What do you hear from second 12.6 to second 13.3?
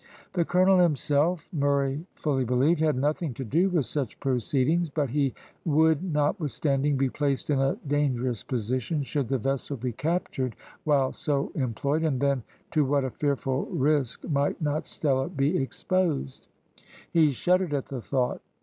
to what a